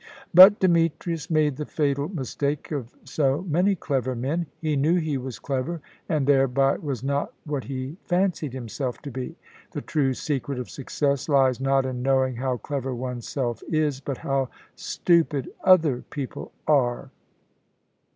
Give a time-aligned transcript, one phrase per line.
[0.33, 5.37] But Demetrius made the fatal mistake of so many clever men: he knew he was
[5.37, 9.35] clever, and thereby was not what he fancied himself to be.
[9.73, 14.49] The true secret of success lies, not in knowing how clever oneself is, but how
[14.75, 17.11] stupid other people are.